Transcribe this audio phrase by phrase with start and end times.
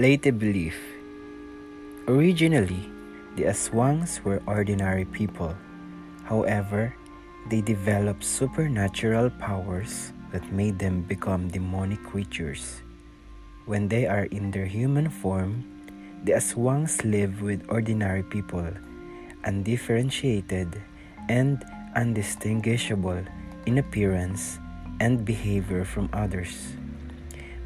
[0.00, 0.80] Leyte belief.
[2.08, 2.88] Originally,
[3.36, 5.52] the Aswangs were ordinary people.
[6.24, 6.96] However,
[7.50, 12.80] they developed supernatural powers that made them become demonic creatures.
[13.66, 15.68] When they are in their human form,
[16.24, 18.72] the Aswangs live with ordinary people,
[19.44, 20.80] undifferentiated
[21.28, 21.60] and
[21.94, 23.20] undistinguishable
[23.66, 24.56] in appearance
[24.96, 26.72] and behavior from others.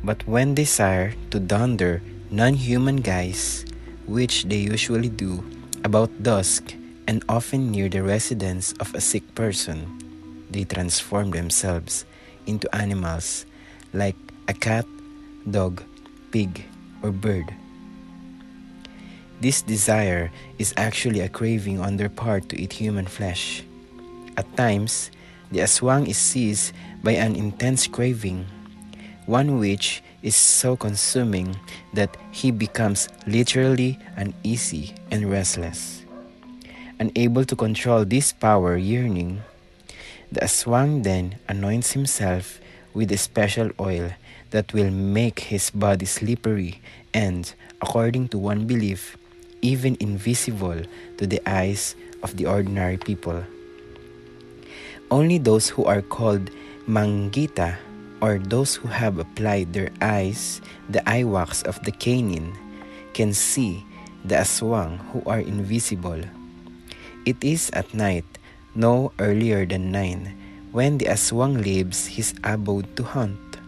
[0.02, 2.02] But when they desire to dunder
[2.34, 3.62] non human guise,
[4.10, 5.38] which they usually do
[5.86, 6.74] about dusk
[7.06, 9.86] and often near the residence of a sick person,
[10.50, 12.04] they transform themselves
[12.50, 13.46] into animals
[13.94, 14.18] like
[14.48, 14.84] a cat,
[15.48, 15.80] dog,
[16.32, 16.66] pig,
[17.06, 17.54] or bird.
[19.41, 23.62] This desire is actually a craving on their part to eat human flesh.
[24.36, 25.12] At times,
[25.52, 28.46] the aswang is seized by an intense craving,
[29.27, 31.56] one which is so consuming
[31.92, 36.05] that he becomes literally uneasy and restless.
[37.00, 39.42] Unable to control this power yearning,
[40.31, 42.61] the aswang then anoints himself
[42.92, 44.11] with a special oil
[44.50, 46.81] that will make his body slippery
[47.12, 49.16] and, according to one belief,
[49.62, 50.81] even invisible
[51.19, 53.44] to the eyes of the ordinary people.
[55.11, 56.50] Only those who are called
[56.86, 57.77] Mangita
[58.25, 62.56] or those who have applied their eyes the eye wax of the canine
[63.12, 63.84] can see
[64.25, 66.25] the aswang who are invisible.
[67.28, 68.25] It is at night,
[68.72, 70.32] no earlier than nine,
[70.72, 73.60] when the aswang leaves his abode to hunt.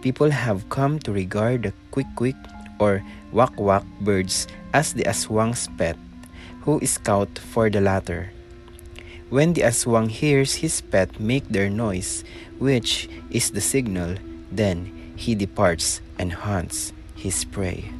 [0.00, 2.40] People have come to regard the quick quick
[2.80, 6.00] or wak wak birds as the aswang's pet,
[6.64, 8.32] who scout for the latter.
[9.28, 12.24] When the aswang hears his pet make their noise,
[12.62, 14.14] which is the signal,
[14.52, 14.86] then
[15.16, 17.90] he departs and hunts his prey.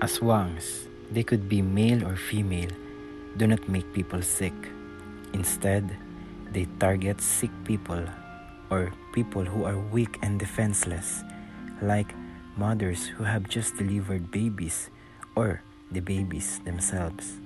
[0.00, 2.72] Aswangs, they could be male or female,
[3.36, 4.56] do not make people sick.
[5.34, 5.84] Instead,
[6.50, 8.00] they target sick people
[8.70, 11.20] or people who are weak and defenseless,
[11.82, 12.16] like
[12.60, 14.92] mothers who have just delivered babies
[15.32, 17.40] or the babies themselves.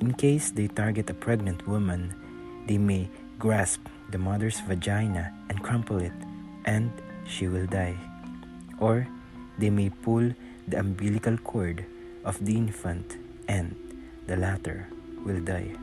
[0.00, 2.16] In case they target a pregnant woman,
[2.64, 6.16] they may grasp the mother's vagina and crumple it,
[6.64, 6.88] and
[7.28, 8.00] she will die.
[8.80, 9.06] Or
[9.60, 10.32] they may pull
[10.66, 11.84] the umbilical cord
[12.24, 13.76] of the infant, and
[14.24, 14.88] the latter
[15.20, 15.76] will die.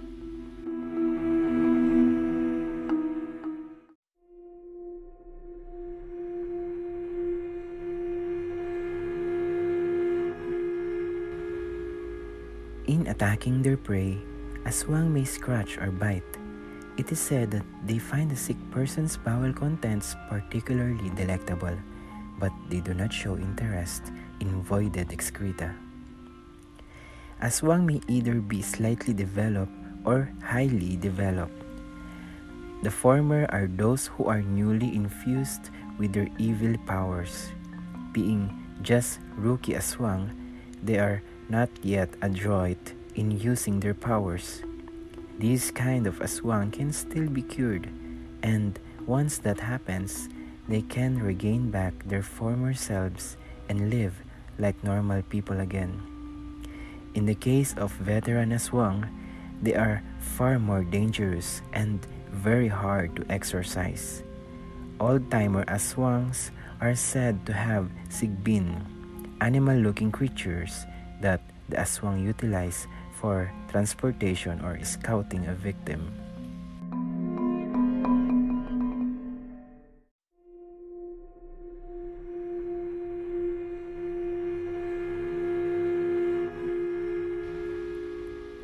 [13.41, 14.21] Attacking their prey,
[14.69, 16.37] aswang may scratch or bite.
[17.01, 21.73] It is said that they find the sick person's bowel contents particularly delectable,
[22.37, 24.13] but they do not show interest
[24.45, 25.73] in voided excreta.
[27.41, 29.73] Aswang may either be slightly developed
[30.05, 31.57] or highly developed.
[32.85, 37.49] The former are those who are newly infused with their evil powers.
[38.13, 38.53] Being
[38.85, 40.29] just rookie aswang,
[40.85, 44.63] they are not yet adroit in using their powers.
[45.39, 47.89] This kind of aswang can still be cured,
[48.43, 50.29] and once that happens,
[50.67, 53.37] they can regain back their former selves
[53.67, 54.21] and live
[54.59, 55.99] like normal people again.
[57.13, 59.09] In the case of veteran aswang,
[59.61, 61.99] they are far more dangerous and
[62.31, 64.23] very hard to exorcise.
[64.99, 68.85] Old timer aswangs are said to have sigbin,
[69.41, 70.85] animal looking creatures
[71.19, 72.87] that the aswang utilize
[73.21, 76.09] for transportation or scouting a victim.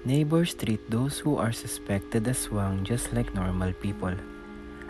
[0.07, 4.15] Neighbors treat those who are suspected as swang just like normal people.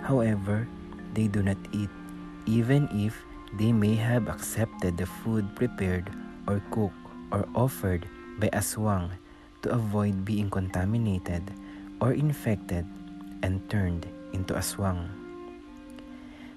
[0.06, 0.70] However,
[1.18, 1.90] they do not eat,
[2.46, 3.18] even if
[3.58, 6.14] they may have accepted the food prepared
[6.48, 7.02] or cooked
[7.34, 8.06] or offered
[8.38, 9.10] by aswang
[9.68, 11.44] to avoid being contaminated
[12.00, 12.88] or infected
[13.44, 15.12] and turned into aswang.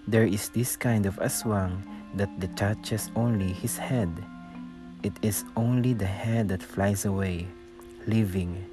[0.06, 1.82] There is this kind of aswang
[2.14, 4.10] that detaches only his head.
[5.02, 7.48] It is only the head that flies away,
[8.06, 8.64] leaving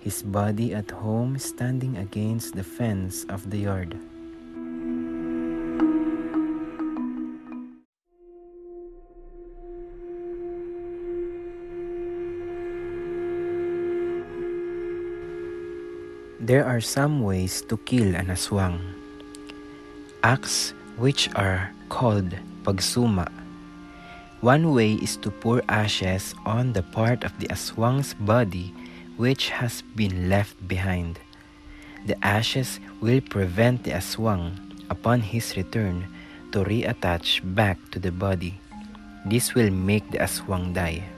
[0.00, 3.94] his body at home standing against the fence of the yard.
[16.46, 18.78] There are some ways to kill an aswang.
[20.22, 23.26] Acts which are called pagsuma.
[24.46, 28.70] One way is to pour ashes on the part of the aswang's body
[29.18, 31.18] which has been left behind.
[32.06, 34.54] The ashes will prevent the aswang,
[34.86, 36.06] upon his return,
[36.54, 38.54] to reattach back to the body.
[39.26, 41.10] This will make the aswang die.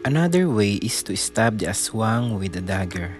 [0.00, 3.12] Another way is to stab the aswang with a dagger.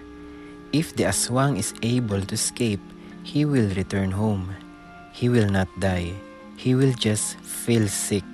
[0.73, 2.81] If the aswang is able to escape,
[3.21, 4.49] he will return home.
[5.13, 6.17] He will not die.
[6.57, 8.25] He will just feel sick.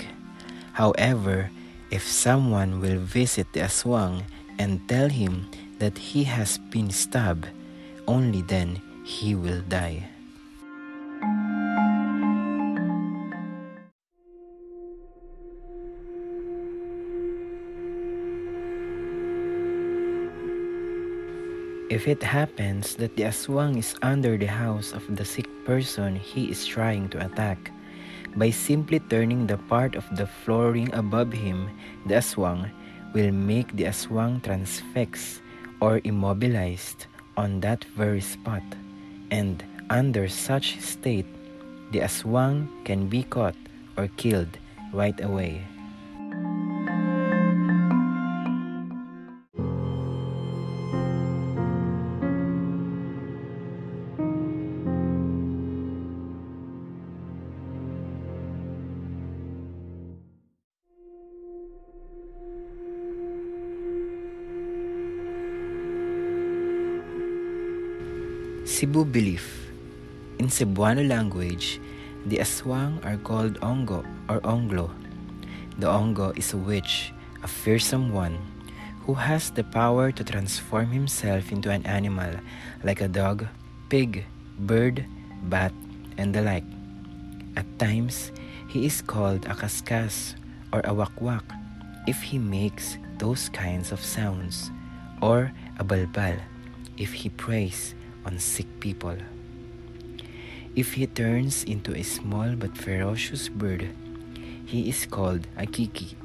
[0.72, 1.52] However,
[1.92, 4.24] if someone will visit the aswang
[4.56, 7.52] and tell him that he has been stabbed,
[8.08, 10.08] only then he will die.
[21.90, 26.52] If it happens that the aswang is under the house of the sick person he
[26.52, 27.72] is trying to attack,
[28.36, 31.72] by simply turning the part of the flooring above him,
[32.06, 32.68] the aswang
[33.14, 35.40] will make the aswang transfix
[35.80, 37.08] or immobilized
[37.38, 38.68] on that very spot,
[39.32, 41.28] and under such state,
[41.96, 43.56] the aswang can be caught
[43.96, 44.60] or killed
[44.92, 45.64] right away.
[68.88, 69.68] Cebu belief.
[70.40, 71.84] In Cebuano language,
[72.24, 74.88] the aswang are called ongo or onglo.
[75.76, 77.12] The ongo is a witch,
[77.44, 78.40] a fearsome one,
[79.04, 82.32] who has the power to transform himself into an animal
[82.88, 83.44] like a dog,
[83.92, 84.24] pig,
[84.56, 85.04] bird,
[85.52, 85.76] bat,
[86.16, 86.64] and the like.
[87.60, 88.32] At times,
[88.72, 90.40] he is called a kaskas
[90.72, 91.44] or a wakwak
[92.08, 94.72] if he makes those kinds of sounds,
[95.20, 96.40] or a balbal
[96.96, 97.97] if he prays
[98.28, 99.16] on sick people.
[100.76, 103.88] If he turns into a small but ferocious bird,
[104.68, 106.20] he is called a kiki.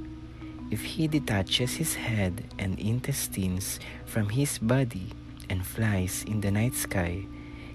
[0.75, 5.15] If he detaches his head and intestines from his body
[5.49, 7.23] and flies in the night sky,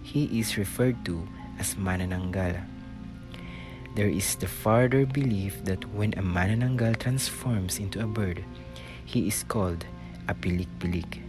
[0.03, 1.23] he is referred to
[1.57, 2.59] as manananggal.
[3.95, 8.43] There is the further belief that when a manananggal transforms into a bird,
[9.05, 9.85] he is called
[10.27, 11.23] a pilik-pilik.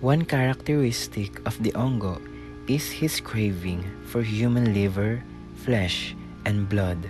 [0.00, 2.24] One characteristic of the ongo
[2.64, 5.20] is his craving for human liver,
[5.60, 6.16] flesh,
[6.48, 7.04] and blood.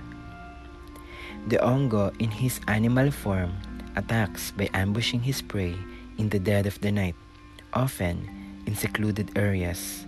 [1.46, 3.54] The ongo, in his animal form,
[3.94, 5.78] attacks by ambushing his prey
[6.18, 7.14] in the dead of the night,
[7.78, 8.26] often
[8.66, 10.04] in secluded areas.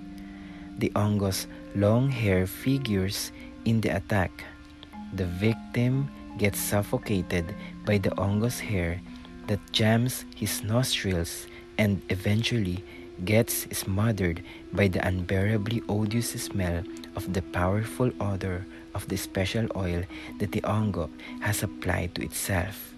[0.83, 1.47] The ongo's
[1.79, 3.31] long hair figures
[3.65, 4.43] in the attack.
[5.15, 7.55] The victim gets suffocated
[7.87, 8.99] by the ongo's hair
[9.47, 11.47] that jams his nostrils
[11.83, 12.79] and eventually
[13.27, 14.39] gets smothered
[14.73, 16.87] by the unbearably odious smell
[17.19, 20.07] of the powerful odor of the special oil
[20.39, 21.11] that the ongo
[21.41, 22.95] has applied to itself.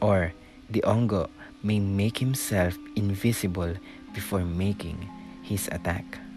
[0.00, 0.32] Or
[0.70, 1.28] the ongo
[1.62, 3.76] may make himself invisible
[4.14, 5.04] before making
[5.42, 6.27] his attack.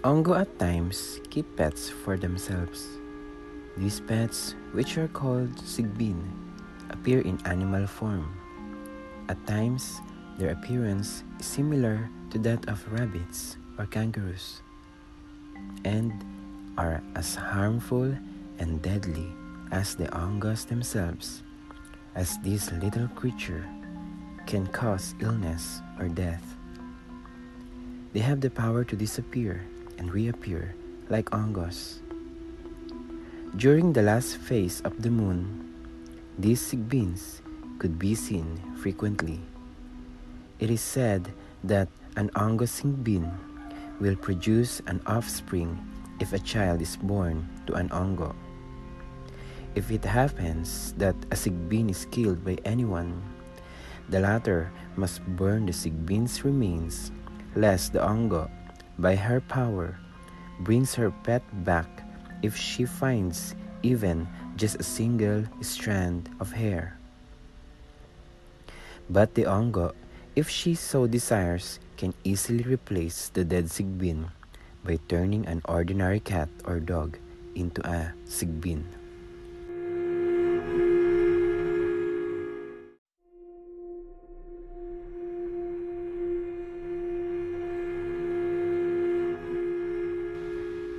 [0.00, 2.88] Ongo at times keep pets for themselves.
[3.76, 6.24] These pets, which are called sigbin,
[6.88, 8.32] appear in animal form.
[9.28, 10.00] At times,
[10.38, 14.62] their appearance is similar to that of rabbits or kangaroos
[15.84, 16.16] and
[16.78, 18.16] are as harmful
[18.56, 19.28] and deadly
[19.70, 21.42] as the ongos themselves,
[22.14, 23.68] as this little creature
[24.46, 26.56] can cause illness or death.
[28.14, 29.60] They have the power to disappear
[30.00, 30.74] and reappear
[31.12, 32.00] like ongos.
[33.54, 35.68] During the last phase of the moon,
[36.38, 37.44] these sigbins
[37.78, 39.38] could be seen frequently.
[40.58, 41.30] It is said
[41.64, 43.28] that an ongo sigbin
[44.00, 45.76] will produce an offspring
[46.20, 48.34] if a child is born to an ongo.
[49.74, 53.22] If it happens that a sigbin is killed by anyone,
[54.08, 57.12] the latter must burn the sigbin's remains,
[57.54, 58.50] lest the ongo,
[59.00, 59.96] by her power,
[60.60, 61.88] brings her pet back
[62.44, 67.00] if she finds even just a single strand of hair.
[69.08, 69.96] But the ongo,
[70.36, 74.30] if she so desires, can easily replace the dead sigbin
[74.84, 77.18] by turning an ordinary cat or dog
[77.56, 78.99] into a sigbin.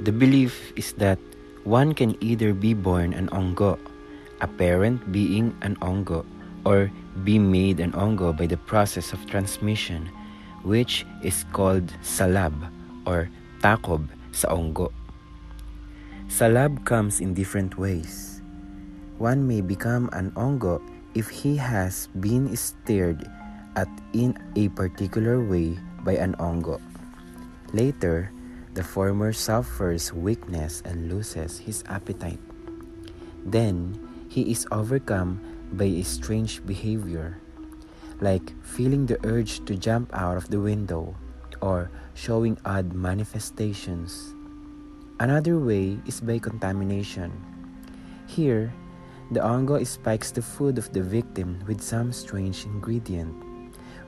[0.01, 1.22] The belief is that
[1.62, 3.77] one can either be born an ongo,
[4.41, 6.25] a parent being an ongo,
[6.65, 6.89] or
[7.22, 10.10] be made an ongo by the process of transmission,
[10.65, 12.58] which is called salab
[13.05, 13.29] or
[13.62, 14.89] takob sa ongo.
[16.25, 18.41] Salab comes in different ways.
[19.22, 20.81] One may become an ongo
[21.13, 23.22] if he has been stirred
[23.77, 26.81] at in a particular way by an ongo.
[27.70, 28.34] Later,
[28.74, 32.40] the former suffers weakness and loses his appetite.
[33.44, 34.00] Then
[34.30, 37.36] he is overcome by a strange behavior,
[38.22, 41.16] like feeling the urge to jump out of the window
[41.62, 44.34] or showing odd manifestations.
[45.20, 47.32] Another way is by contamination.
[48.28, 48.72] Here,
[49.32, 53.36] the ongo spikes the food of the victim with some strange ingredient,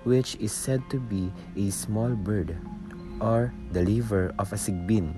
[0.04, 2.56] which is said to be a small bird
[3.24, 5.16] or the liver of a sigbin.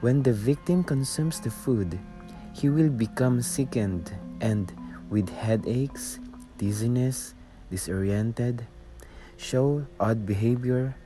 [0.00, 2.00] When the victim consumes the food,
[2.56, 4.08] he will become sickened
[4.40, 4.72] and
[5.12, 6.18] with headaches,
[6.56, 7.36] dizziness,
[7.68, 8.64] disoriented,
[9.36, 10.96] show odd behavior,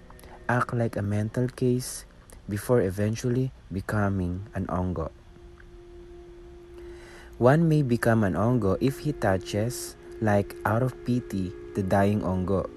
[0.48, 2.06] act like a mental case
[2.48, 5.10] before eventually becoming an ongo.
[7.36, 12.75] One may become an ongo if he touches, like out of pity, the dying ongo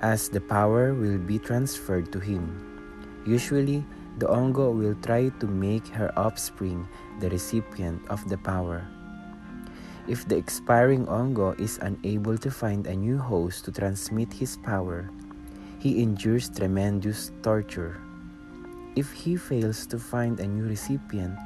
[0.00, 2.46] as the power will be transferred to him.
[3.26, 3.84] Usually,
[4.18, 6.86] the ongo will try to make her offspring
[7.20, 8.86] the recipient of the power.
[10.08, 15.10] If the expiring ongo is unable to find a new host to transmit his power,
[15.78, 18.00] he endures tremendous torture.
[18.96, 21.38] If he fails to find a new recipient,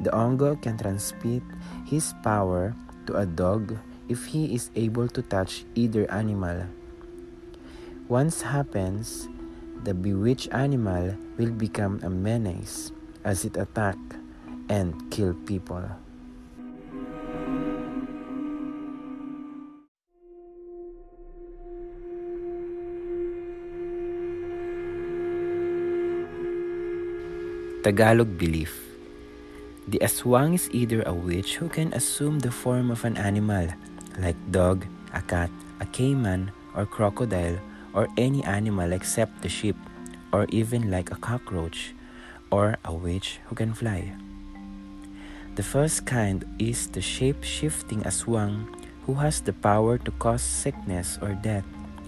[0.00, 1.42] the ongo can transmit
[1.86, 2.74] his power
[3.06, 3.76] to a dog
[4.08, 6.66] if he is able to touch either animal.
[8.08, 9.32] Once happens,
[9.88, 12.92] the bewitched animal will become a menace
[13.24, 13.96] as it attack
[14.68, 15.80] and kill people.
[27.80, 28.84] Tagalog belief
[29.88, 33.68] The aswang is either a witch who can assume the form of an animal,
[34.20, 34.84] like dog,
[35.16, 35.48] a cat,
[35.80, 37.56] a caiman, or crocodile,
[37.94, 39.76] or any animal except the sheep,
[40.32, 41.94] or even like a cockroach,
[42.50, 44.12] or a witch who can fly.
[45.54, 48.66] The first kind is the shape shifting aswang
[49.06, 51.64] who has the power to cause sickness or death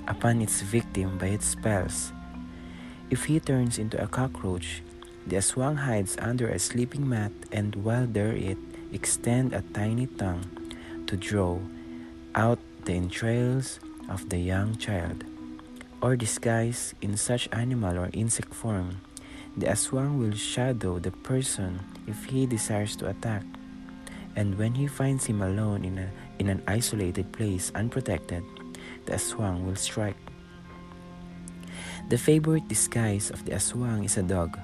[0.08, 2.10] upon its victim by its spells.
[3.08, 4.82] If he turns into a cockroach,
[5.26, 8.58] the aswang hides under a sleeping mat and while there it
[8.92, 10.46] extends a tiny tongue
[11.06, 11.58] to draw
[12.34, 13.78] out the entrails
[14.08, 15.22] of the young child
[16.02, 19.00] or disguise in such animal or insect form,
[19.56, 23.44] the aswang will shadow the person if he desires to attack.
[24.36, 28.44] And when he finds him alone in, a, in an isolated place, unprotected,
[29.06, 30.16] the aswang will strike.
[32.10, 34.58] The favorite disguise of the aswang is a dog.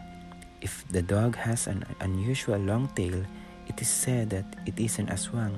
[0.60, 3.24] If the dog has an unusual long tail,
[3.66, 5.56] it is said that it is an aswang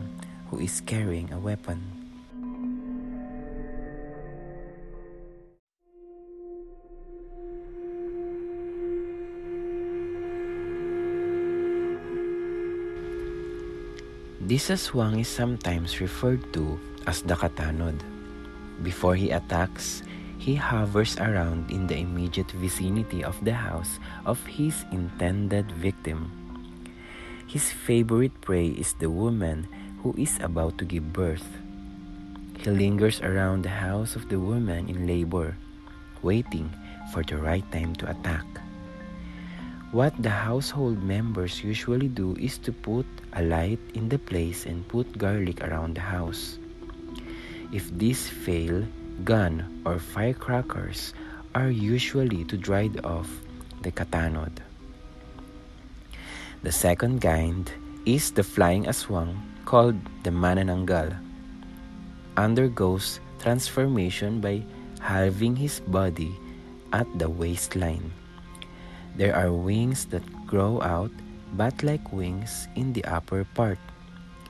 [0.48, 2.03] who is carrying a weapon.
[14.44, 16.76] This aswang is sometimes referred to
[17.08, 17.96] as the katanod.
[18.84, 20.04] Before he attacks,
[20.36, 23.96] he hovers around in the immediate vicinity of the house
[24.28, 26.28] of his intended victim.
[27.48, 29.64] His favorite prey is the woman
[30.04, 31.48] who is about to give birth.
[32.60, 35.56] He lingers around the house of the woman in labor,
[36.20, 36.68] waiting
[37.16, 38.44] for the right time to attack.
[39.94, 44.82] What the household members usually do is to put a light in the place and
[44.90, 46.58] put garlic around the house.
[47.70, 48.82] If this fail,
[49.22, 51.14] gun or firecrackers
[51.54, 53.30] are usually to drive off
[53.86, 54.66] the katanod.
[56.66, 57.70] The second kind
[58.02, 61.14] is the flying aswang called the manananggal.
[62.34, 64.66] Undergoes transformation by
[64.98, 66.34] halving his body
[66.90, 68.10] at the waistline.
[69.14, 71.14] There are wings that grow out
[71.54, 73.78] bat-like wings in the upper part,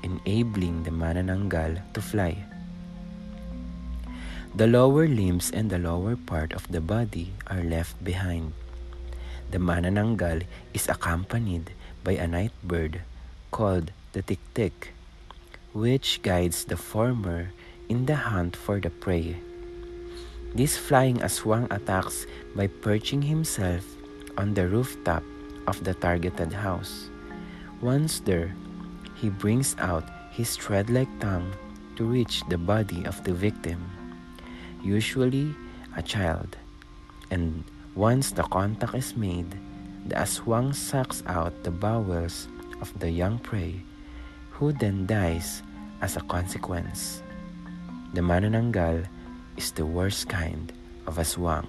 [0.00, 2.40] enabling the manananggal to fly.
[4.56, 8.56] The lower limbs and the lower part of the body are left behind.
[9.50, 13.04] The manananggal is accompanied by a night bird
[13.50, 14.96] called the tiktik,
[15.76, 17.52] which guides the former
[17.92, 19.36] in the hunt for the prey.
[20.54, 22.24] This flying aswang attacks
[22.56, 23.84] by perching himself
[24.36, 25.22] on the rooftop
[25.66, 27.10] of the targeted house.
[27.80, 28.54] Once there,
[29.14, 31.52] he brings out his thread-like tongue
[31.96, 33.78] to reach the body of the victim,
[34.82, 35.54] usually
[35.96, 36.56] a child.
[37.30, 37.64] And
[37.94, 39.54] once the contact is made,
[40.06, 42.48] the aswang sucks out the bowels
[42.80, 43.80] of the young prey,
[44.50, 45.62] who then dies
[46.02, 47.22] as a consequence.
[48.12, 49.06] The manananggal
[49.56, 50.72] is the worst kind
[51.06, 51.66] of aswang.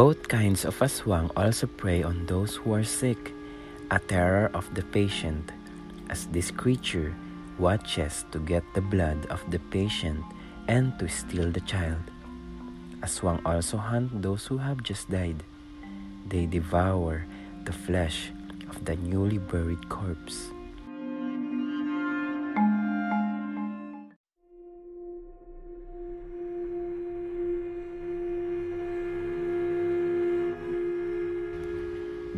[0.00, 3.36] Both kinds of aswang also prey on those who are sick,
[3.92, 5.52] a terror of the patient,
[6.08, 7.12] as this creature
[7.60, 10.24] watches to get the blood of the patient
[10.72, 12.00] and to steal the child.
[13.04, 15.44] Aswang also hunt those who have just died.
[16.32, 17.28] They devour
[17.68, 18.32] the flesh
[18.72, 20.48] of the newly buried corpse.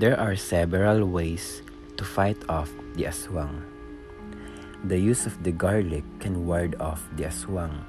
[0.02, 1.62] There are several ways
[1.94, 3.62] to fight off the aswang.
[4.82, 7.86] The use of the garlic can ward off the aswang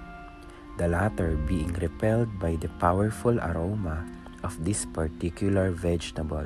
[0.77, 4.05] the latter being repelled by the powerful aroma
[4.45, 6.45] of this particular vegetable.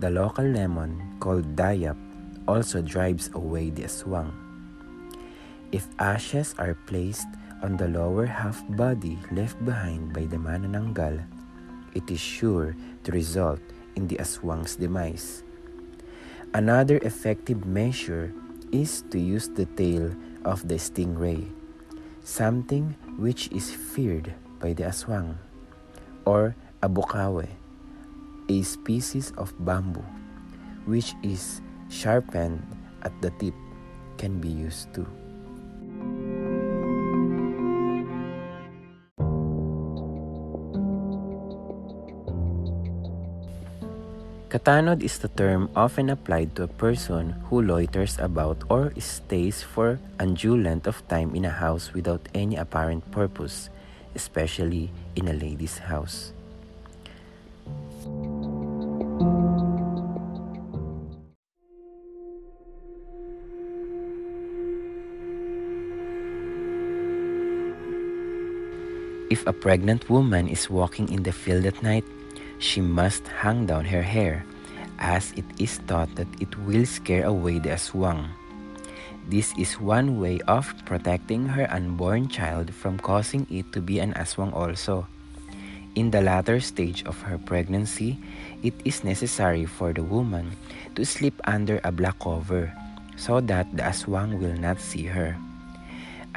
[0.00, 2.00] The local lemon, called dayap,
[2.48, 4.32] also drives away the aswang.
[5.68, 7.28] If ashes are placed
[7.60, 11.20] on the lower half body left behind by the manananggal,
[11.92, 12.72] it is sure
[13.04, 13.60] to result
[13.96, 15.42] in the aswang's demise.
[16.54, 18.32] Another effective measure
[18.70, 21.50] is to use the tail of the stingray,
[22.22, 25.36] something which is feared by the aswang,
[26.24, 27.48] or abukawe,
[28.48, 30.04] a species of bamboo,
[30.84, 32.62] which is sharpened
[33.02, 33.54] at the tip,
[34.18, 35.06] can be used too.
[44.66, 50.02] Katanod is the term often applied to a person who loiters about or stays for
[50.18, 53.70] undue length of time in a house without any apparent purpose,
[54.18, 56.34] especially in a lady's house.
[69.30, 72.02] If a pregnant woman is walking in the field at night,
[72.58, 74.42] she must hang down her hair,
[74.98, 78.30] as it is thought that it will scare away the aswang.
[79.26, 84.14] This is one way of protecting her unborn child from causing it to be an
[84.14, 85.06] aswang also.
[85.96, 88.20] In the latter stage of her pregnancy,
[88.62, 90.54] it is necessary for the woman
[90.94, 92.70] to sleep under a black cover
[93.16, 95.34] so that the aswang will not see her.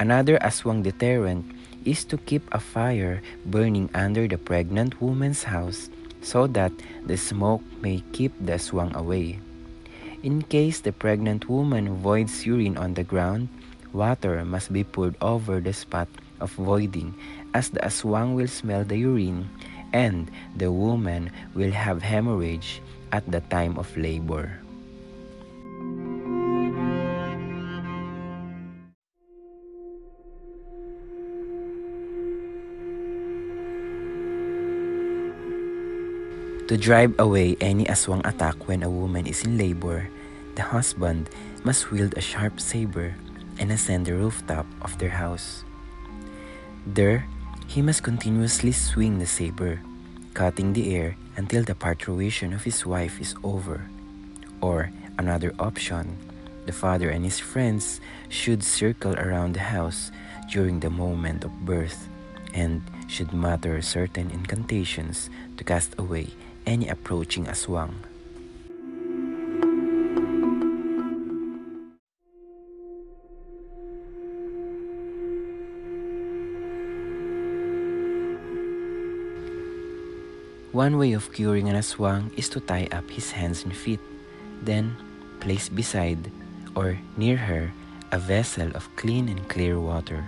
[0.00, 1.44] Another aswang deterrent
[1.84, 6.72] is to keep a fire burning under the pregnant woman's house so that
[7.06, 9.40] the smoke may keep the aswang away.
[10.22, 13.48] In case the pregnant woman voids urine on the ground,
[13.92, 16.08] water must be poured over the spot
[16.40, 17.14] of voiding
[17.54, 19.48] as the aswang will smell the urine
[19.92, 22.80] and the woman will have hemorrhage
[23.12, 24.59] at the time of labor.
[36.70, 40.06] To drive away any aswang attack when a woman is in labor,
[40.54, 41.26] the husband
[41.66, 43.18] must wield a sharp saber
[43.58, 45.66] and ascend the rooftop of their house.
[46.86, 47.26] There,
[47.66, 49.82] he must continuously swing the saber,
[50.32, 53.90] cutting the air until the parturition of his wife is over.
[54.62, 56.14] Or, another option,
[56.70, 60.14] the father and his friends should circle around the house
[60.46, 62.06] during the moment of birth
[62.54, 66.30] and should mutter certain incantations to cast away
[66.66, 67.94] any approaching aswang.
[80.72, 84.00] One way of curing an aswang is to tie up his hands and feet,
[84.62, 84.96] then
[85.40, 86.30] place beside
[86.76, 87.72] or near her
[88.12, 90.24] a vessel of clean and clear water.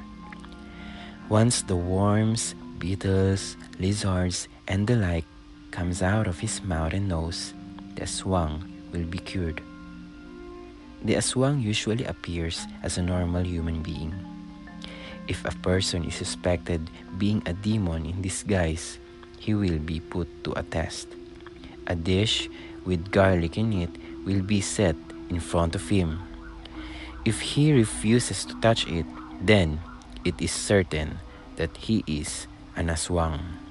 [1.29, 5.25] Once the worms, beetles, lizards, and the like
[5.73, 7.55] comes out of his mouth and nose,
[7.97, 8.61] the aswang
[8.93, 9.65] will be cured.
[11.03, 14.15] The aswang usually appears as a normal human being.
[15.27, 19.01] If a person is suspected being a demon in disguise,
[19.41, 21.09] he will be put to a test.
[21.89, 22.49] A dish
[22.85, 23.91] with garlic in it
[24.25, 24.95] will be set
[25.31, 26.21] in front of him.
[27.25, 29.07] If he refuses to touch it,
[29.41, 29.81] then
[30.25, 31.19] it is certain
[31.57, 33.62] that he is an aswang.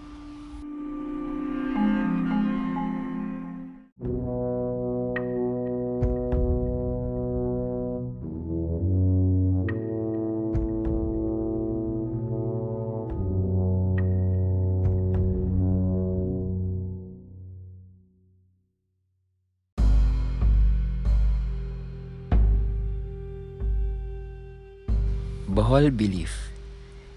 [25.89, 26.51] Belief.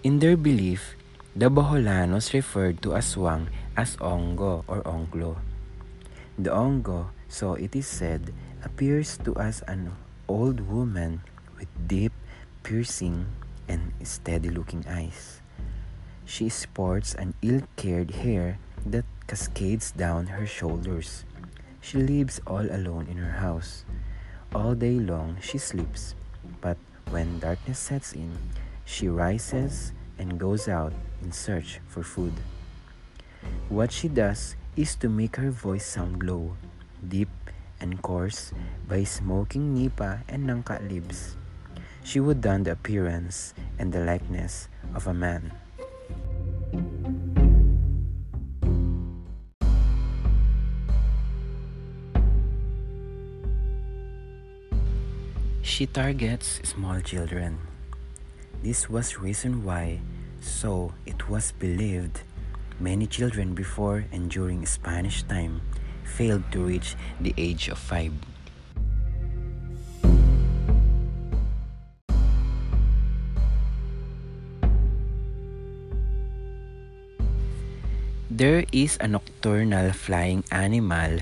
[0.02, 0.96] In their belief,
[1.36, 5.36] the Boholanos referred to aswang as ongo or onglo.
[6.38, 8.32] The ongo, so it is said,
[8.64, 9.92] appears to us an
[10.28, 11.20] old woman
[11.58, 12.12] with deep,
[12.62, 13.26] piercing,
[13.68, 15.40] and steady-looking eyes.
[16.24, 21.24] She sports an ill-cared hair that cascades down her shoulders.
[21.80, 23.84] She lives all alone in her house.
[24.54, 26.14] All day long she sleeps,
[27.14, 28.34] when darkness sets in,
[28.82, 30.90] she rises and goes out
[31.22, 32.34] in search for food.
[33.70, 36.58] What she does is to make her voice sound low,
[37.06, 37.30] deep,
[37.78, 38.50] and coarse
[38.90, 41.38] by smoking nipa and nangka leaves.
[42.02, 45.54] She would don the appearance and the likeness of a man.
[55.74, 57.58] She targets small children.
[58.62, 59.98] This was reason why,
[60.38, 62.22] so it was believed,
[62.78, 65.66] many children before and during Spanish time
[66.06, 68.14] failed to reach the age of five.
[78.30, 81.18] There is a nocturnal flying animal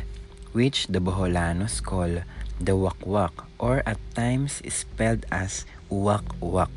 [0.53, 2.21] which the Boholanos call
[2.61, 6.69] the wakwak or at times spelled as uwak-uwak.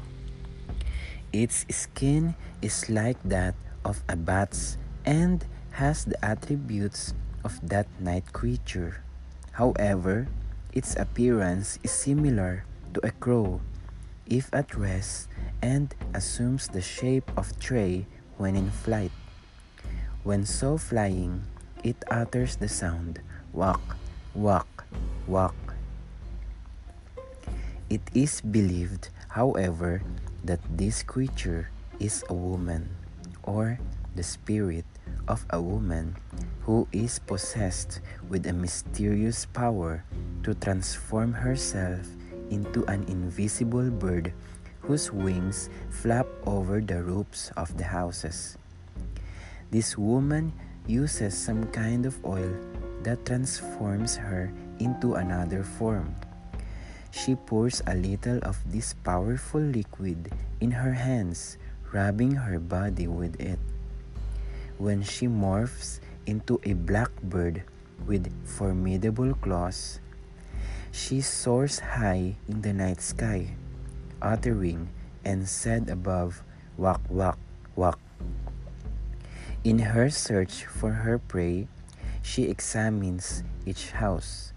[1.34, 5.44] Its skin is like that of a bat's and
[5.82, 9.02] has the attributes of that night creature.
[9.58, 10.30] However,
[10.72, 13.60] its appearance is similar to a crow
[14.30, 15.28] if at rest
[15.66, 18.06] and assumes the shape of tray
[18.38, 19.12] when in flight.
[20.22, 21.50] When so flying,
[21.84, 23.22] it utters the sound
[23.54, 23.82] wak,
[24.34, 24.86] wak,
[25.28, 25.65] wak
[27.96, 30.04] it is believed, however,
[30.44, 32.92] that this creature is a woman
[33.48, 33.80] or
[34.20, 34.84] the spirit
[35.32, 36.20] of a woman
[36.68, 40.04] who is possessed with a mysterious power
[40.44, 42.04] to transform herself
[42.52, 44.36] into an invisible bird
[44.84, 48.60] whose wings flap over the roofs of the houses.
[49.72, 50.52] This woman
[50.84, 52.52] uses some kind of oil
[53.08, 54.52] that transforms her
[54.84, 56.12] into another form
[57.16, 61.58] she pours a little of this powerful liquid in her hands,
[61.96, 63.58] rubbing her body with it.
[64.78, 67.64] When she morphs into a blackbird
[68.06, 70.04] with formidable claws,
[70.92, 73.56] she soars high in the night sky,
[74.22, 74.92] uttering
[75.24, 76.44] and said above,
[76.76, 77.40] Wak, wak,
[77.80, 77.98] wak.
[79.64, 81.72] In her search for her prey,
[82.22, 84.52] she examines each house.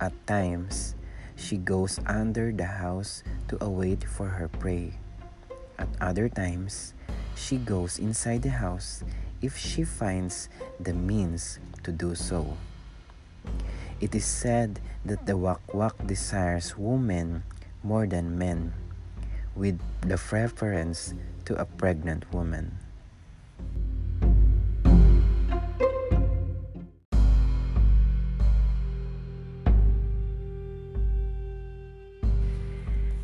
[0.00, 0.96] At times,
[1.40, 4.92] she goes under the house to await for her prey.
[5.78, 6.92] At other times,
[7.34, 9.02] she goes inside the house
[9.40, 12.56] if she finds the means to do so.
[14.00, 17.44] It is said that the wakwak desires women
[17.82, 18.72] more than men,
[19.56, 22.79] with the preference to a pregnant woman.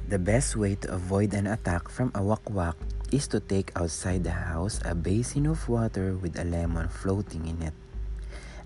[0.07, 2.79] The best way to avoid an attack from a wakwak
[3.11, 7.59] is to take outside the house a basin of water with a lemon floating in
[7.61, 7.75] it.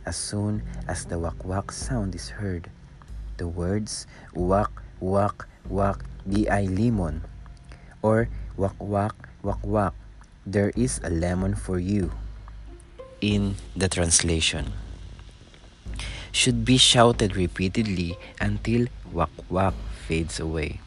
[0.04, 2.68] As soon as the wakwak sound is heard,
[3.40, 4.04] the words
[4.36, 4.68] wak
[5.00, 7.24] wak wak di ay limon
[8.04, 8.28] or
[8.60, 9.96] wak wak wak wak
[10.44, 12.12] there is a lemon for you
[13.24, 14.76] in the translation
[16.32, 19.72] should be shouted repeatedly until wak wak
[20.04, 20.80] fades away.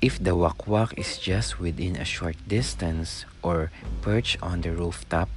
[0.00, 5.28] If the wakwak is just within a short distance or perched on the rooftop,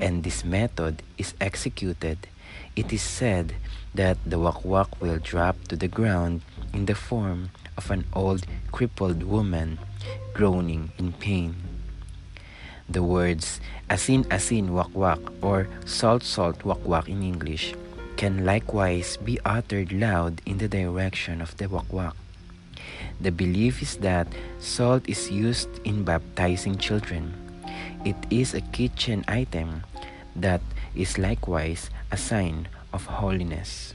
[0.00, 2.26] and this method is executed,
[2.74, 3.54] it is said
[3.94, 6.42] that the wakwak will drop to the ground
[6.74, 9.78] in the form of an old crippled woman
[10.34, 11.54] groaning in pain.
[12.88, 17.72] The words asin asin wakwak or salt salt wakwak in English
[18.16, 22.14] can likewise be uttered loud in the direction of the wakwak.
[23.20, 24.28] The belief is that
[24.60, 27.32] salt is used in baptizing children.
[28.04, 29.82] It is a kitchen item
[30.36, 30.60] that
[30.94, 33.94] is likewise a sign of holiness.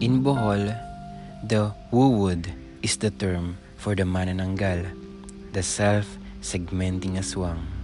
[0.00, 0.70] In Bohol,
[1.42, 2.46] the wuwud
[2.82, 4.86] is the term for the manananggal,
[5.52, 7.75] the self-segmenting aswang.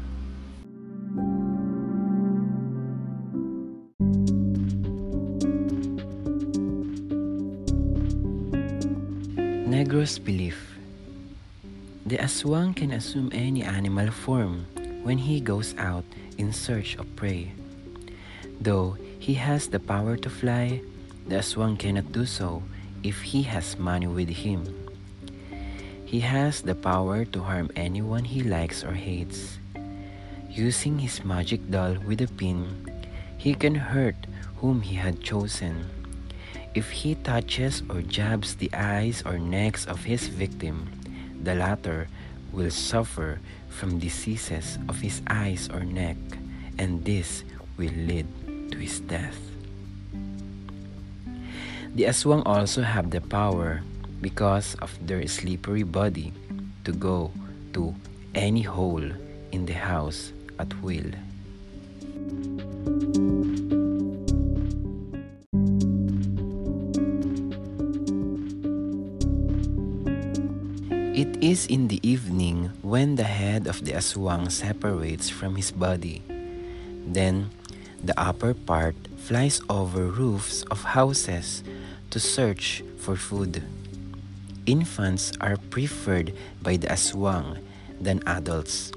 [9.82, 10.78] Negros belief
[12.06, 14.70] The aswang can assume any animal form
[15.02, 16.06] when he goes out
[16.38, 17.50] in search of prey.
[18.62, 20.86] Though he has the power to fly,
[21.26, 22.62] the aswang cannot do so
[23.02, 24.70] if he has money with him.
[26.06, 29.58] He has the power to harm anyone he likes or hates.
[30.46, 32.86] Using his magic doll with a pin,
[33.34, 34.30] he can hurt
[34.62, 35.90] whom he had chosen.
[36.74, 40.88] If he touches or jabs the eyes or necks of his victim,
[41.42, 42.08] the latter
[42.50, 46.16] will suffer from diseases of his eyes or neck,
[46.78, 47.44] and this
[47.76, 48.24] will lead
[48.72, 49.36] to his death.
[51.92, 53.84] The aswang also have the power,
[54.24, 56.32] because of their slippery body,
[56.84, 57.32] to go
[57.76, 57.94] to
[58.34, 59.04] any hole
[59.52, 61.12] in the house at will.
[71.52, 76.24] Is in the evening when the head of the aswang separates from his body.
[77.04, 77.52] Then
[78.00, 81.60] the upper part flies over roofs of houses
[82.08, 83.60] to search for food.
[84.64, 86.32] Infants are preferred
[86.64, 87.60] by the aswang
[88.00, 88.88] than adults.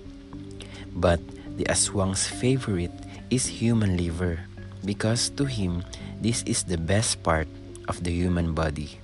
[0.95, 1.19] But
[1.59, 2.95] the aswang's favorite
[3.27, 4.39] is human liver
[4.87, 5.83] because to him
[6.23, 7.51] this is the best part
[7.91, 8.95] of the human body.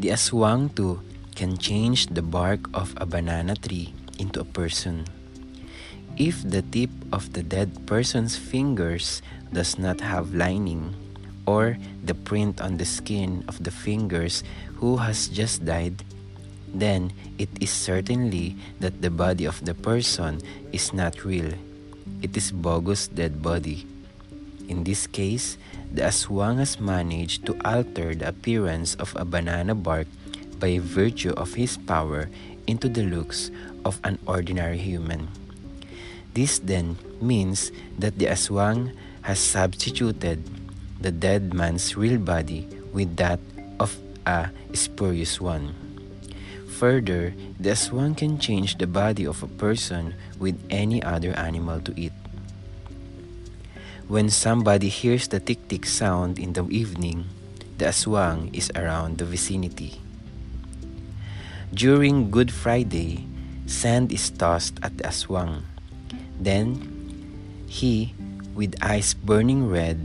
[0.00, 5.04] The aswang too can change the bark of a banana tree into a person.
[6.16, 9.20] If the tip of the dead person's fingers
[9.52, 10.94] does not have lining,
[11.46, 14.42] or the print on the skin of the fingers
[14.78, 16.04] who has just died,
[16.74, 20.40] then it is certainly that the body of the person
[20.72, 21.52] is not real.
[22.22, 23.86] It is bogus dead body.
[24.68, 25.58] In this case,
[25.92, 30.08] the aswang has managed to alter the appearance of a banana bark
[30.64, 32.32] by virtue of his power
[32.64, 33.52] into the looks
[33.84, 35.28] of an ordinary human.
[36.32, 37.68] This then means
[38.00, 38.96] that the aswang
[39.28, 40.40] has substituted
[41.04, 42.64] the dead man's real body
[42.96, 43.44] with that
[43.76, 43.92] of
[44.24, 45.76] a spurious one.
[46.80, 51.92] Further, the aswang can change the body of a person with any other animal to
[51.92, 52.16] eat.
[54.08, 57.28] When somebody hears the tick tick sound in the evening,
[57.76, 60.00] the aswang is around the vicinity.
[61.74, 63.26] During Good Friday,
[63.66, 65.66] sand is tossed at the aswang.
[66.38, 66.78] Then,
[67.66, 68.14] he,
[68.54, 69.98] with eyes burning red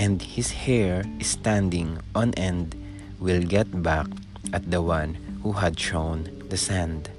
[0.00, 2.72] and his hair standing on end,
[3.20, 4.08] will get back
[4.56, 7.12] at the one who had thrown the sand.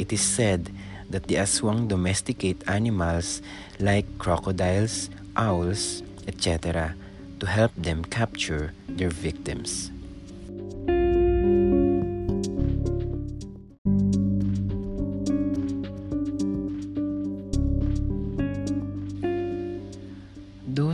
[0.00, 0.72] It is said
[1.12, 3.44] that the aswang domesticate animals
[3.76, 6.96] like crocodiles, owls, etc.,
[7.36, 9.92] to help them capture their victims.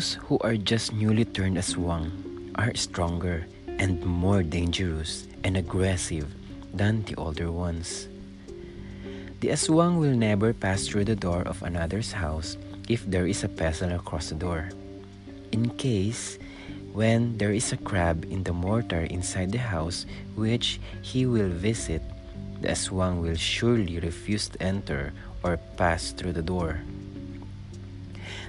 [0.07, 2.15] Those who are just newly turned aswang
[2.55, 6.31] are stronger and more dangerous and aggressive
[6.71, 8.07] than the older ones.
[9.43, 12.55] The aswang will never pass through the door of another's house
[12.87, 14.71] if there is a pestle across the door.
[15.51, 16.39] In case
[16.95, 20.07] when there is a crab in the mortar inside the house
[20.39, 22.07] which he will visit,
[22.63, 25.11] the aswang will surely refuse to enter
[25.43, 26.79] or pass through the door.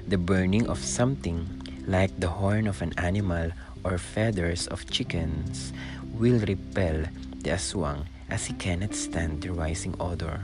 [0.07, 1.43] The burning of something
[1.83, 3.51] like the horn of an animal
[3.83, 5.73] or feathers of chickens
[6.15, 7.03] will repel
[7.43, 10.39] the aswang as he cannot stand the rising odor.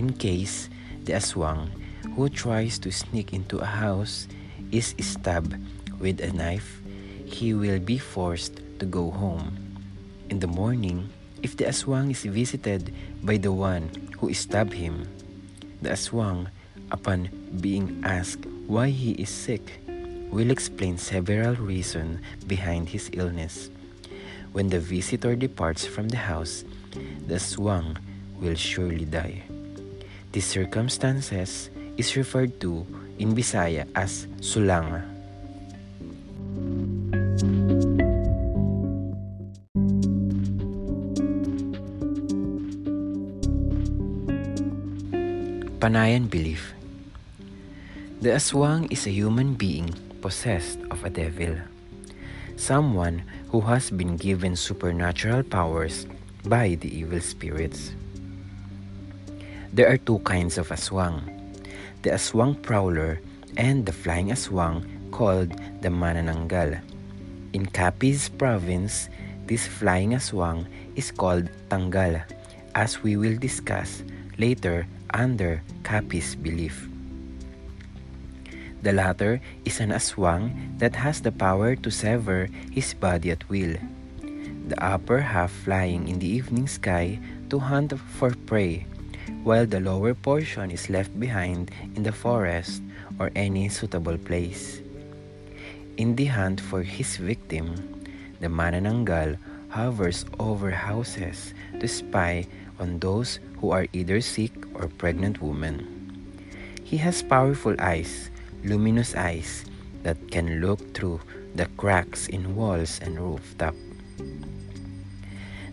[0.00, 0.72] In case
[1.04, 1.68] the aswang
[2.16, 4.28] who tries to sneak into a house
[4.72, 5.60] is stabbed
[6.00, 6.80] with a knife,
[7.28, 9.52] he will be forced to go home.
[10.32, 15.04] In the morning, if the aswang is visited by the one who stabbed him,
[15.82, 16.48] the aswang,
[16.90, 17.28] upon
[17.60, 19.80] being asked why he is sick,
[20.30, 23.70] will explain several reasons behind his illness.
[24.52, 26.64] When the visitor departs from the house,
[27.26, 27.96] the aswang
[28.40, 29.42] will surely die.
[30.32, 32.84] These circumstances is referred to
[33.18, 35.04] in Bisaya as sulanga.
[45.80, 46.75] Panayan belief
[48.26, 49.86] The aswang is a human being
[50.18, 51.62] possessed of a devil,
[52.58, 53.22] someone
[53.54, 56.10] who has been given supernatural powers
[56.42, 57.94] by the evil spirits.
[59.70, 61.22] There are two kinds of aswang
[62.02, 63.22] the aswang prowler
[63.54, 64.82] and the flying aswang
[65.14, 65.54] called
[65.86, 66.82] the manananggal.
[67.54, 69.06] In Capiz province,
[69.46, 70.66] this flying aswang
[70.98, 72.26] is called tanggal,
[72.74, 74.02] as we will discuss
[74.34, 74.82] later
[75.14, 76.90] under Capiz belief.
[78.86, 83.74] The latter is an aswang that has the power to sever his body at will.
[84.70, 87.18] The upper half flying in the evening sky
[87.50, 88.86] to hunt for prey,
[89.42, 92.78] while the lower portion is left behind in the forest
[93.18, 94.78] or any suitable place.
[95.98, 97.74] In the hunt for his victim,
[98.38, 99.34] the manananggal
[99.74, 102.46] hovers over houses to spy
[102.78, 105.90] on those who are either sick or pregnant women.
[106.86, 108.30] He has powerful eyes
[108.64, 109.64] luminous eyes
[110.02, 111.20] that can look through
[111.54, 113.74] the cracks in walls and rooftop.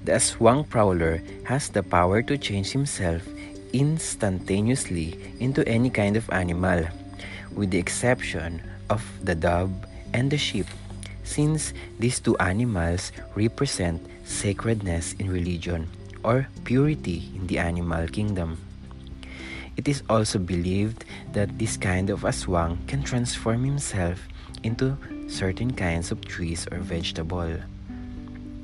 [0.03, 3.23] The Aswang Prowler has the power to change himself
[3.71, 6.85] instantaneously into any kind of animal,
[7.55, 9.71] with the exception of the dove
[10.13, 10.67] and the sheep,
[11.23, 15.87] since these two animals represent sacredness in religion
[16.23, 18.57] or purity in the animal kingdom.
[19.75, 24.27] It is also believed that this kind of aswang can transform himself
[24.61, 27.57] into certain kinds of trees or vegetable.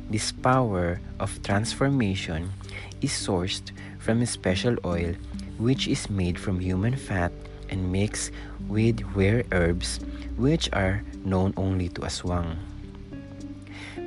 [0.09, 2.53] This power of transformation
[3.01, 5.13] is sourced from a special oil
[5.57, 7.33] which is made from human fat
[7.69, 8.31] and mixed
[8.67, 9.99] with rare herbs
[10.37, 12.57] which are known only to aswang.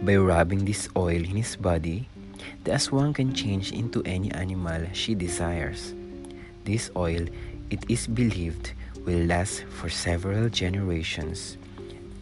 [0.02, 2.08] By rubbing this oil in his body,
[2.64, 5.94] the aswang can change into any animal she desires.
[6.64, 7.27] This oil,
[7.70, 8.72] it is believed,
[9.03, 11.59] will last for several generations,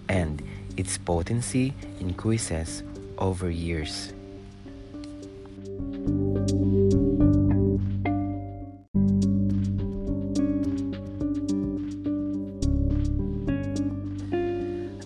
[0.08, 0.40] and
[0.76, 2.82] its potency increases
[3.18, 4.16] over years.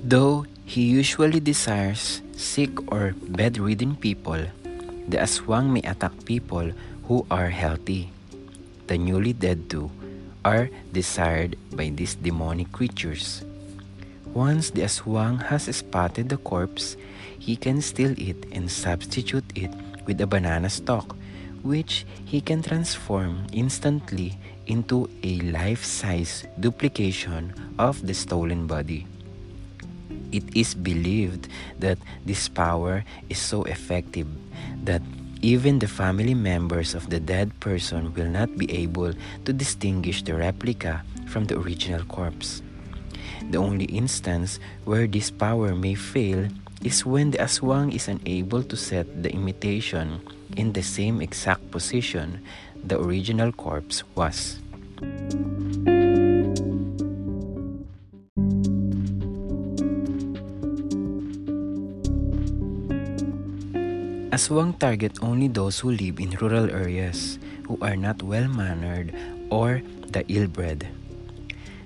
[0.05, 4.47] Though he usually desires sick or bedridden people,
[5.11, 6.71] the aswang may attack people
[7.11, 8.15] who are healthy
[8.87, 9.91] the newly dead do,
[10.45, 13.45] are desired by these demonic creatures.
[14.35, 16.97] Once the aswang has spotted the corpse,
[17.39, 19.71] he can steal it and substitute it
[20.07, 21.17] with a banana stalk,
[21.63, 29.07] which he can transform instantly into a life-size duplication of the stolen body.
[30.33, 34.27] It is believed that this power is so effective
[34.85, 35.03] that
[35.45, 39.13] even the family members of the dead person will not be able
[39.45, 42.65] to distinguish the replica from the original corpse.
[43.53, 46.49] The only instance where this power may fail
[46.81, 50.25] is when the aswang is unable to set the imitation
[50.57, 52.41] in the same exact position
[52.81, 54.65] the original corpse was.
[64.35, 67.39] Aswang target only those who live in rural areas,
[67.71, 69.15] who are not well-mannered
[69.49, 69.81] or
[70.11, 70.91] the ill-bred.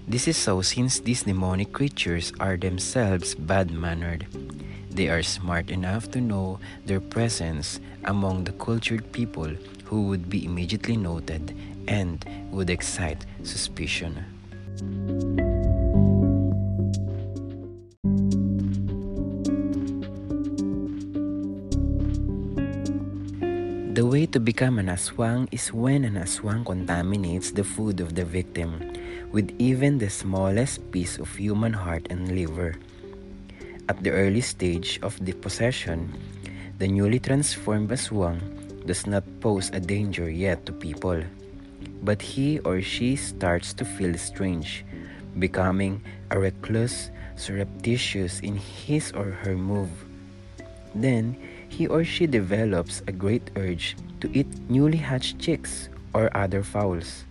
[0.09, 4.25] This is so since these demonic creatures are themselves bad-mannered.
[4.89, 9.53] They are smart enough to know their presence among the cultured people
[9.85, 11.53] who would be immediately noted
[11.85, 14.25] and would excite suspicion.
[23.99, 28.23] The way to become an aswang is when an aswang contaminates the food of the
[28.23, 28.79] victim
[29.35, 32.79] with even the smallest piece of human heart and liver.
[33.91, 36.15] At the early stage of the possession,
[36.79, 38.39] the newly transformed aswang
[38.87, 41.19] does not pose a danger yet to people,
[42.07, 44.87] but he or she starts to feel strange,
[45.43, 49.91] becoming a recluse, surreptitious in his or her move.
[50.95, 51.35] Then,
[51.69, 57.25] he or she develops a great urge to eat newly hatched chicks or other fowls.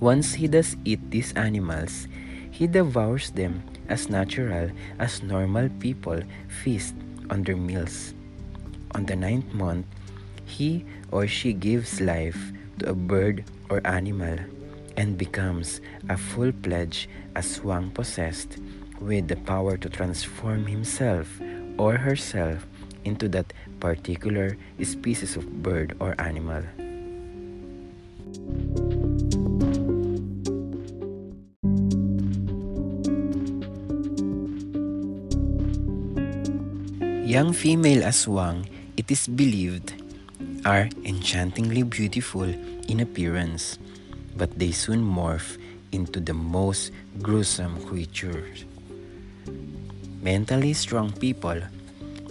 [0.00, 2.08] Once he does eat these animals,
[2.50, 6.94] he devours them as natural as normal people feast
[7.30, 8.12] on their meals.
[8.94, 9.86] On the ninth month,
[10.44, 14.38] he or she gives life to a bird or animal
[14.96, 18.58] and becomes a full-fledged aswang possessed
[19.00, 21.40] with the power to transform himself
[21.78, 22.66] or herself
[23.06, 26.66] into that particular species of bird or animal.
[37.26, 39.94] Young female aswang, it is believed,
[40.64, 42.46] are enchantingly beautiful
[42.86, 43.78] in appearance,
[44.36, 45.58] but they soon morph
[45.90, 46.90] into the most
[47.22, 48.64] gruesome creatures.
[50.22, 51.58] Mentally strong people,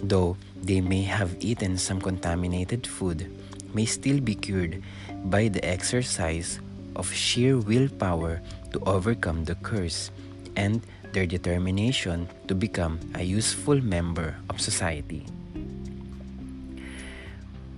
[0.00, 0.36] though
[0.66, 3.30] they may have eaten some contaminated food,
[3.72, 4.82] may still be cured
[5.30, 6.58] by the exercise
[6.98, 8.42] of sheer willpower
[8.72, 10.10] to overcome the curse
[10.58, 10.82] and
[11.14, 15.22] their determination to become a useful member of society.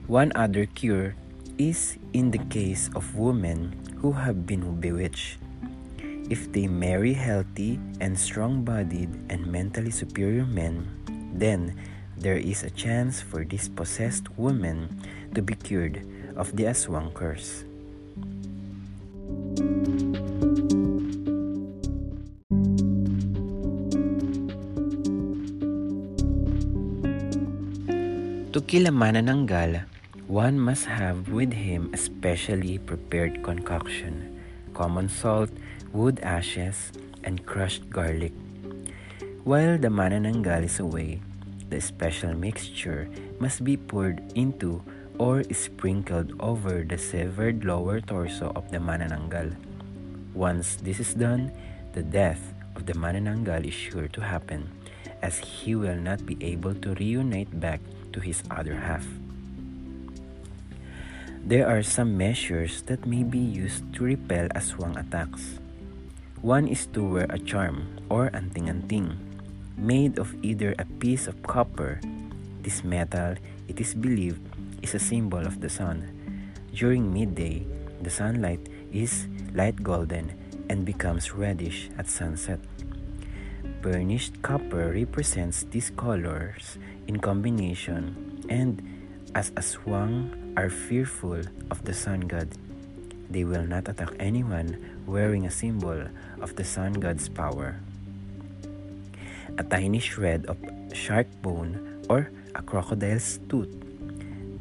[0.08, 1.14] One other cure
[1.60, 5.36] is in the case of women who have been bewitched.
[6.32, 10.88] If they marry healthy and strong bodied and mentally superior men,
[11.36, 11.76] then
[12.18, 14.90] there is a chance for this possessed woman
[15.34, 16.02] to be cured
[16.34, 17.62] of the aswang curse.
[28.50, 29.86] To kill a manananggal,
[30.26, 34.42] one must have with him a specially prepared concoction,
[34.74, 35.50] common salt,
[35.94, 36.90] wood ashes,
[37.22, 38.32] and crushed garlic.
[39.44, 41.22] While the manananggal is away,
[41.68, 43.08] the special mixture
[43.38, 44.82] must be poured into
[45.18, 49.52] or sprinkled over the severed lower torso of the manananggal.
[50.34, 51.52] Once this is done,
[51.92, 54.70] the death of the manananggal is sure to happen
[55.22, 57.80] as he will not be able to reunite back
[58.12, 59.04] to his other half.
[61.42, 65.58] There are some measures that may be used to repel aswang attacks.
[66.38, 69.27] One is to wear a charm or anting-anting
[69.78, 72.00] made of either a piece of copper.
[72.62, 74.42] This metal, it is believed,
[74.82, 76.02] is a symbol of the sun.
[76.74, 77.64] During midday,
[78.02, 78.60] the sunlight
[78.92, 80.34] is light golden
[80.68, 82.60] and becomes reddish at sunset.
[83.80, 88.82] Burnished copper represents these colors in combination, and
[89.34, 92.50] as a aswang are fearful of the sun god,
[93.30, 94.74] they will not attack anyone
[95.06, 96.10] wearing a symbol
[96.40, 97.78] of the sun god's power
[99.58, 100.56] a tiny shred of
[100.94, 103.74] shark bone or a crocodile's tooth.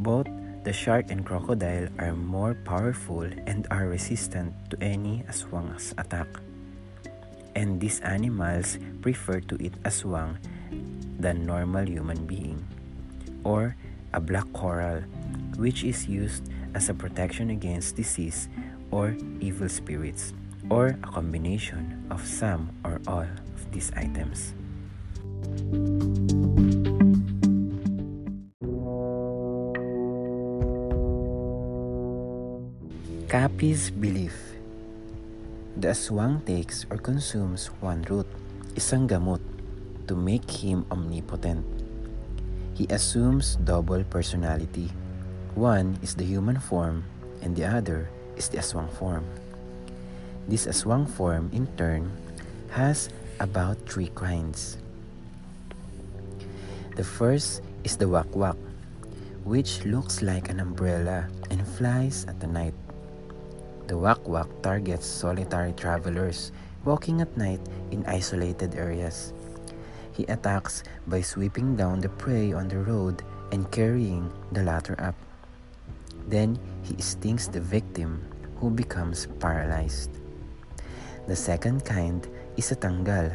[0.02, 0.28] Both
[0.66, 6.28] the shark and crocodile are more powerful and are resistant to any aswang's attack.
[7.56, 10.38] And these animals prefer to eat aswang
[11.22, 12.66] than normal human being.
[13.46, 13.78] Or
[14.14, 15.02] a black coral,
[15.58, 18.50] which is used as a protection against disease
[18.92, 20.34] or evil spirits,
[20.70, 24.57] or a combination of some or all of these items.
[33.28, 34.56] Capiz belief
[35.76, 38.26] The aswang takes or consumes one root,
[38.80, 39.44] isang gamot,
[40.08, 41.62] to make him omnipotent.
[42.74, 44.90] He assumes double personality.
[45.60, 47.04] One is the human form
[47.44, 49.28] and the other is the aswang form.
[50.48, 52.10] This aswang form, in turn,
[52.72, 53.12] has
[53.44, 54.80] about three kinds.
[56.98, 58.58] The first is the wakwak.
[59.48, 62.76] which looks like an umbrella and flies at the night.
[63.88, 66.52] The Wak-Wak targets solitary travelers
[66.84, 69.32] walking at night in isolated areas.
[70.12, 73.24] He attacks by sweeping down the prey on the road
[73.56, 75.16] and carrying the latter up.
[76.28, 78.20] Then he stings the victim
[78.60, 80.12] who becomes paralyzed.
[81.32, 82.28] The second kind
[82.60, 83.32] is a tanggal.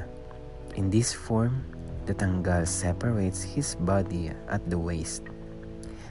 [0.76, 1.64] In this form,
[2.06, 5.22] the tanggal separates his body at the waist.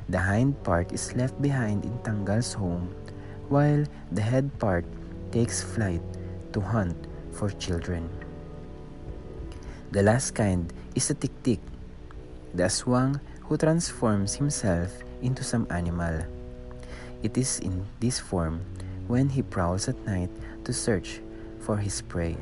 [0.09, 2.95] The hind part is left behind in tanggal's home,
[3.49, 4.85] while the head part
[5.31, 6.03] takes flight
[6.53, 6.95] to hunt
[7.31, 8.09] for children.
[9.91, 11.59] The last kind is a tiktik,
[12.53, 16.23] the aswang who transforms himself into some animal.
[17.23, 18.63] It is in this form
[19.07, 20.31] when he prowls at night
[20.63, 21.19] to search
[21.59, 22.37] for his prey.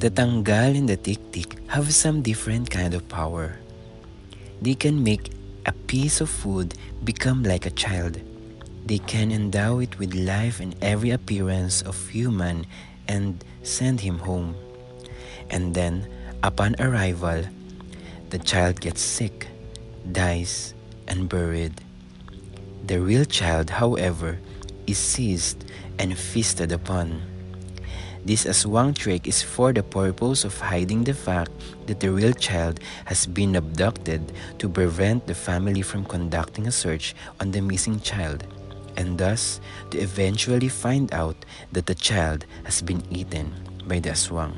[0.00, 3.60] The tanggal and the tiktik have some different kind of power.
[4.62, 5.28] They can make
[5.66, 6.72] a piece of food
[7.04, 8.16] become like a child.
[8.86, 12.64] They can endow it with life and every appearance of human
[13.08, 14.56] and send him home.
[15.50, 16.08] And then,
[16.42, 17.44] upon arrival,
[18.30, 19.48] the child gets sick,
[20.12, 20.72] dies,
[21.08, 21.76] and buried.
[22.86, 24.40] The real child, however,
[24.86, 25.62] is seized
[25.98, 27.20] and feasted upon.
[28.20, 31.50] This aswang trick is for the purpose of hiding the fact
[31.86, 34.20] that the real child has been abducted
[34.60, 38.44] to prevent the family from conducting a search on the missing child,
[38.96, 39.60] and thus
[39.90, 41.36] to eventually find out
[41.72, 43.56] that the child has been eaten
[43.88, 44.52] by the aswang.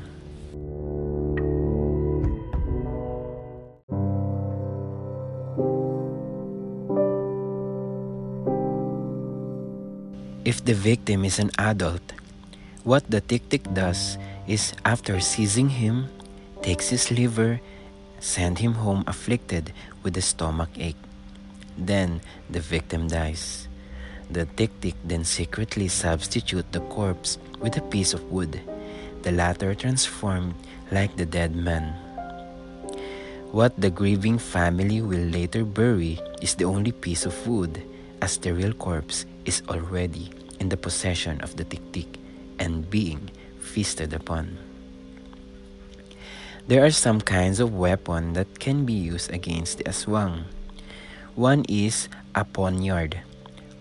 [10.43, 12.03] If the victim is an adult,
[12.83, 14.17] what the tiktik does
[14.47, 16.07] is after seizing him,
[16.61, 17.59] takes his liver,
[18.19, 19.71] send him home afflicted
[20.03, 20.99] with a stomach ache.
[21.77, 22.19] Then
[22.49, 23.67] the victim dies.
[24.29, 28.59] The tiktik then secretly substitute the corpse with a piece of wood,
[29.23, 30.53] the latter transformed
[30.91, 31.95] like the dead man.
[33.51, 37.79] What the grieving family will later bury is the only piece of wood,
[38.21, 42.22] as the real corpse is already in the possession of the tiktik
[42.59, 43.29] and being
[43.59, 44.57] feasted upon.
[46.67, 50.47] There are some kinds of weapon that can be used against the aswang.
[51.35, 53.19] One is a poniard,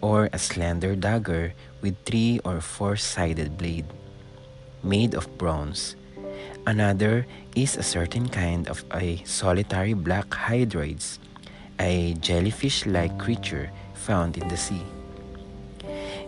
[0.00, 3.86] or a slender dagger with three or four-sided blade,
[4.82, 5.94] made of bronze.
[6.66, 11.18] Another is a certain kind of a solitary black hydroids,
[11.78, 14.82] a jellyfish-like creature found in the sea.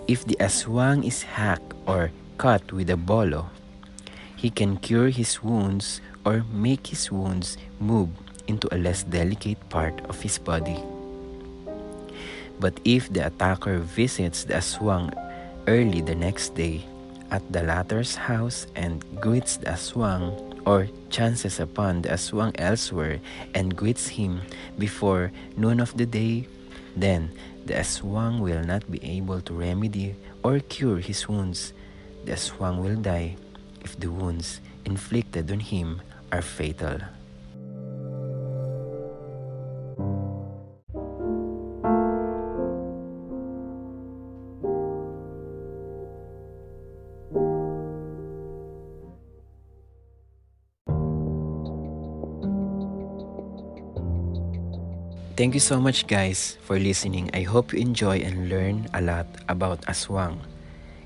[0.07, 3.51] If the aswang is hacked or cut with a bolo.
[4.37, 8.11] He can cure his wounds or make his wounds move
[8.47, 10.79] into a less delicate part of his body.
[12.61, 15.13] But if the attacker visits the aswang
[15.67, 16.85] early the next day
[17.31, 20.33] at the latter's house and greets the aswang
[20.67, 23.21] or chances upon the aswang elsewhere
[23.55, 24.41] and greets him
[24.79, 26.47] before noon of the day,
[26.97, 27.31] then
[27.67, 31.73] the aswang will not be able to remedy or cure his wounds
[32.25, 33.37] the aswang will die
[33.85, 36.01] if the wounds inflicted on him
[36.33, 36.99] are fatal.
[55.35, 57.29] Thank you so much guys for listening.
[57.35, 60.54] I hope you enjoy and learn a lot about Aswang.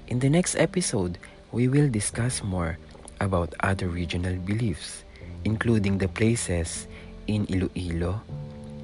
[0.09, 1.19] In the next episode,
[1.53, 2.79] we will discuss more
[3.21, 5.05] about other regional beliefs,
[5.45, 6.89] including the places
[7.27, 8.23] in Iloilo,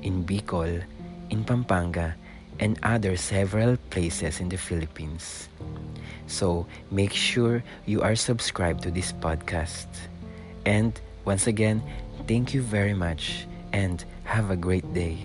[0.02, 0.84] in Bicol,
[1.30, 2.14] in Pampanga,
[2.60, 5.48] and other several places in the Philippines.
[6.26, 9.88] So make sure you are subscribed to this podcast.
[10.66, 10.92] And
[11.24, 11.82] once again,
[12.28, 15.24] thank you very much and have a great day.